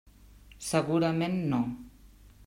[0.69, 1.59] Segurament no.